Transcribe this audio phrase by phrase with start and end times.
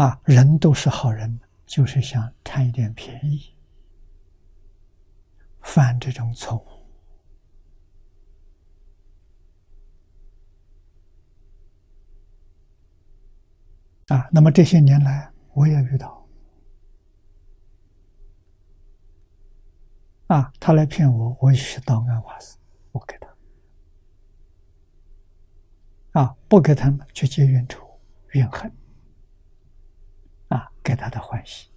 [0.00, 3.54] 啊，人都是好人，就是想贪一点便宜，
[5.60, 6.66] 犯这种错误。
[14.14, 16.26] 啊，那么这些年来，我也遇到，
[20.28, 22.56] 啊，他来骗我，我也是到案法师，
[22.92, 23.28] 我给他，
[26.22, 28.72] 啊，不给他们去结冤仇、怨恨，
[30.50, 31.68] 啊，给他的欢喜，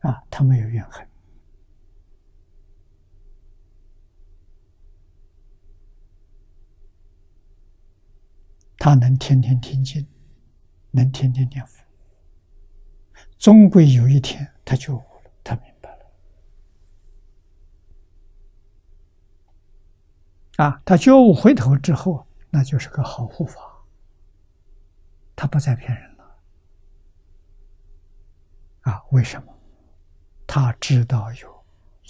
[0.00, 1.08] 啊，他没有怨恨，
[8.76, 10.06] 他能天天听经。
[10.96, 11.82] 能天天念佛，
[13.36, 16.06] 终归有一天他就悟了，他明白了。
[20.58, 23.60] 啊，他觉悟回头之后，那就是个好护法，
[25.34, 26.13] 他不再骗人了。
[28.84, 29.52] 啊，为什么？
[30.46, 31.64] 他知道有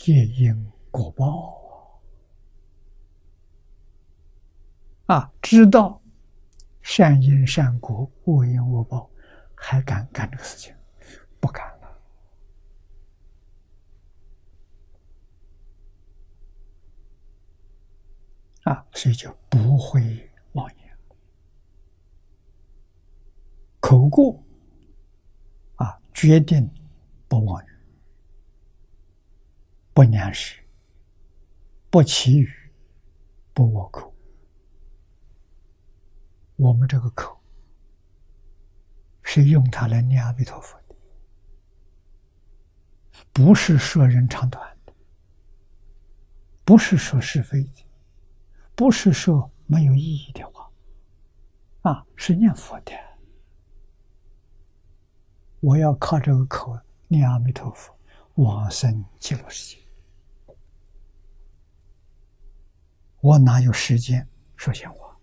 [0.06, 1.60] 业因果报
[5.06, 6.00] 啊，知道。
[6.82, 9.10] 善因善果，恶因恶报，
[9.54, 10.74] 还敢干这个事情？
[11.40, 11.98] 不敢了。
[18.64, 20.98] 啊，所以就不会妄言，
[23.80, 24.42] 口过，
[26.14, 26.72] 决定
[27.26, 27.68] 不妄语，
[29.92, 30.62] 不言实，
[31.90, 32.48] 不绮语，
[33.52, 34.14] 不恶口。
[36.56, 37.36] 我们这个口
[39.24, 40.94] 是用它来念阿弥陀佛的，
[43.32, 44.92] 不是说人长短的，
[46.64, 47.84] 不是说是非的，
[48.76, 50.70] 不是说没有意义的话，
[51.82, 52.92] 啊，是念佛的。
[55.64, 57.96] 我要靠这个口念阿弥陀佛，
[58.34, 59.82] 往生极乐世界，
[63.22, 65.18] 我哪有时间说闲话？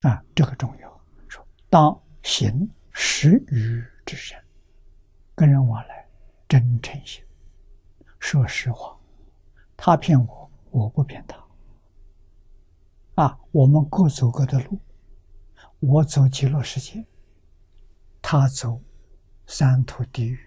[0.00, 1.04] 啊，这个重要。
[1.26, 4.38] 说当行实语之身，
[5.34, 6.06] 跟人往来
[6.46, 7.24] 真诚心，
[8.18, 8.94] 说实话。
[9.74, 11.42] 他骗我，我不骗他。
[13.14, 14.78] 啊，我们各走各的路，
[15.80, 17.04] 我走极乐世界，
[18.22, 18.80] 他走
[19.46, 20.38] 三途地狱，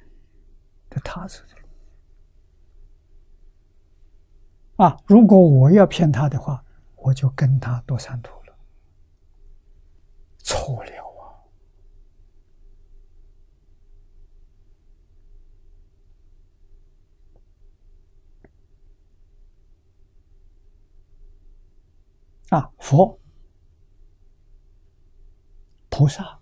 [0.89, 1.67] 这他走的路。
[4.83, 6.65] 啊，如果我要骗他的话，
[6.95, 8.57] 我就跟他堕三途了。
[10.39, 10.91] 错了
[22.55, 22.71] 啊！
[22.79, 23.19] 佛、
[25.89, 26.39] 菩萨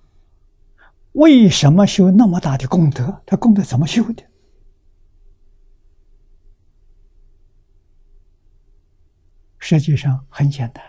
[1.13, 3.21] 为什么修那么大的功德？
[3.25, 4.23] 他功德怎么修的？
[9.57, 10.83] 实际上很简单，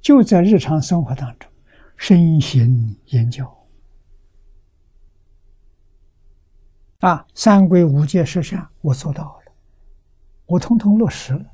[0.00, 1.50] 就在日常生活当中。
[1.96, 3.66] 身行言教
[7.00, 9.52] 啊，三规五戒十善，我做到了，
[10.46, 11.44] 我通通落实了。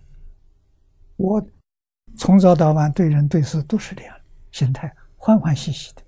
[1.16, 1.46] 我
[2.16, 4.16] 从早到晚对人对事都是这样
[4.52, 6.02] 心态，欢欢喜喜的，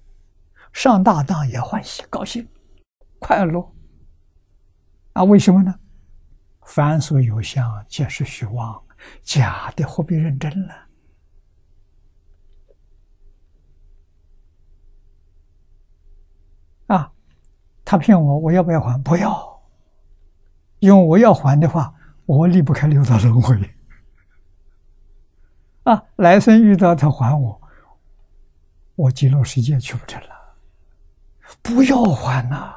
[0.73, 2.47] 上大当也欢喜高兴
[3.19, 3.73] 快乐
[5.15, 5.25] 啊？
[5.25, 5.75] 为什么呢？
[6.63, 8.83] 凡所有相，皆是虚妄，
[9.23, 10.75] 假的何必认真呢？
[16.87, 17.13] 啊，
[17.85, 19.03] 他骗我，我要不要还？
[19.03, 19.63] 不要，
[20.79, 21.93] 因为我要还的话，
[22.27, 23.76] 我离不开六道轮回。
[25.87, 27.61] 啊，来生遇到他还我，
[28.97, 30.35] 我极乐世界去不成了。
[31.63, 32.75] 不要还呐！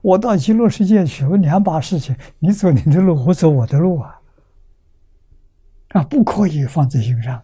[0.00, 4.20] 我到极乐世界去，有两把事情，你走你的路，我走我的路啊！
[5.88, 7.36] 啊，不可以放在心上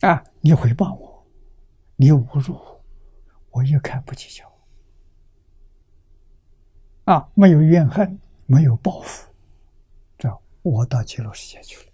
[0.00, 0.10] 啊！
[0.10, 1.24] 啊，你回报我。
[1.94, 2.84] 你侮辱我，
[3.52, 4.44] 我也看不计较。
[7.04, 9.30] 啊，没有怨恨，没有报复，
[10.70, 11.92] 我到极乐世界去了。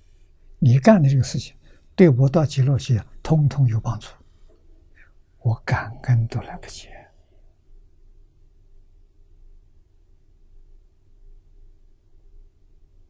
[0.58, 1.54] 你干的这个事情，
[1.94, 4.08] 对我到极乐世界通通有帮助，
[5.40, 6.88] 我感恩都来不及。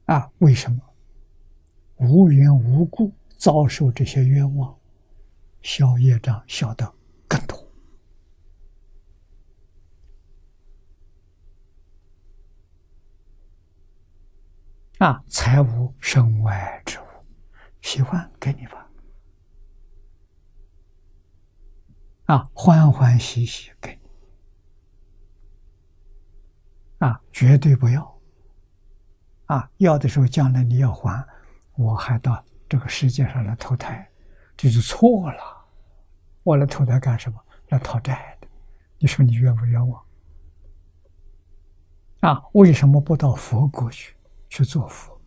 [0.07, 0.83] 啊，为什么
[1.97, 4.77] 无缘无故遭受这些冤枉？
[5.63, 6.93] 消业障消得
[7.29, 7.57] 更多
[15.03, 17.03] 啊，财无身外之物，
[17.81, 18.89] 喜欢给你吧。
[22.27, 24.01] 啊，欢欢喜喜给你。
[27.05, 28.17] 啊，绝对不要。
[29.47, 31.27] 啊，要的时候将来你要还，
[31.75, 34.09] 我还到这个世界上来投胎，
[34.57, 35.67] 这就错了。
[36.45, 37.45] 我来投胎干什么？
[37.71, 38.47] 来讨债的。
[38.99, 40.01] 你说你冤不冤枉？
[42.21, 44.15] 啊，为什么不到佛国去
[44.53, 45.19] 去做佛，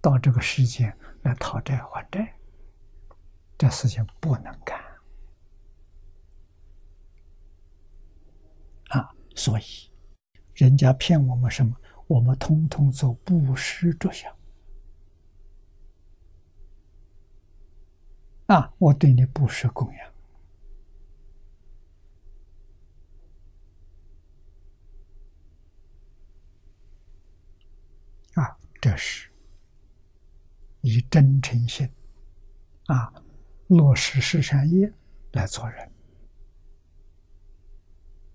[0.00, 2.34] 到这个世间来讨债还债？
[3.58, 4.82] 这事情不能干。
[8.88, 9.62] 啊，所以
[10.54, 11.76] 人家骗我们什么？
[12.06, 14.34] 我们通通做布施着想。
[18.46, 20.12] 啊，我对你布施供养，
[28.34, 29.28] 啊，这是
[30.80, 31.88] 以真诚心，
[32.86, 33.12] 啊，
[33.68, 34.92] 落实十善业
[35.32, 35.90] 来做人，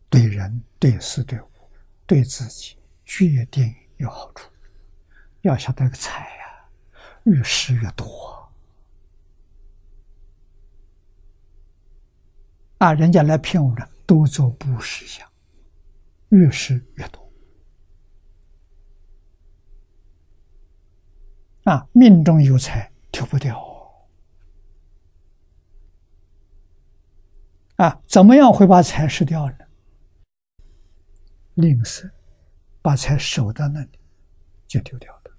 [0.10, 1.50] 对人、对事、对物、
[2.06, 2.78] 对自己。
[3.04, 4.50] 决定有好处，
[5.42, 6.70] 要想得个财呀，
[7.24, 8.50] 越施越多
[12.78, 12.94] 啊！
[12.94, 15.30] 人家来骗我的，都做布施相，
[16.30, 17.21] 越施越多
[21.72, 21.88] 啊！
[21.94, 23.58] 命中有财，丢不掉
[27.78, 28.02] 啊！
[28.06, 29.56] 怎么样会把财失掉呢？
[31.54, 32.12] 吝啬。
[32.84, 34.00] 把财守到那里，
[34.66, 35.32] 就丢掉的，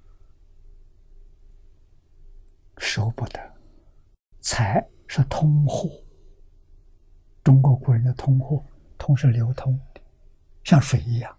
[2.78, 3.40] 守不得。
[4.40, 5.90] 财是通货，
[7.42, 8.64] 中国古人的通货，
[8.96, 10.00] 通是流通的，
[10.62, 11.36] 像水一样，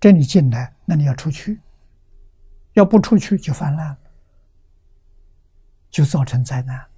[0.00, 1.60] 这里进来，那你要出去，
[2.72, 3.98] 要不出去就泛滥了，
[5.94, 6.88] 就造成灾难了。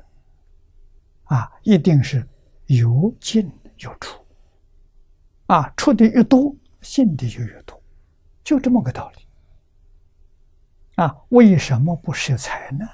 [1.24, 2.26] 啊，一定是
[2.64, 4.24] 有进有出，
[5.48, 7.78] 啊，出的越多，进的就越多。
[8.42, 9.26] 就这么个道理
[10.94, 11.14] 啊！
[11.28, 12.88] 为什么不舍财呢？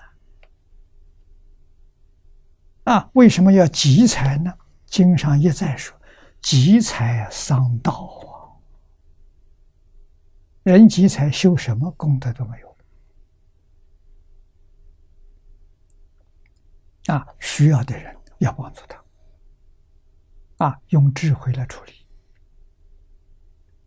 [2.83, 4.53] 啊，为什么要积财呢？
[4.87, 5.97] 经上一再说，
[6.41, 8.59] 积财伤道啊！
[10.65, 12.72] 人积财修什么功德都没有
[17.07, 17.27] 啊！
[17.41, 19.03] 需要的人要帮助他
[20.65, 22.02] 啊，用智慧来处理。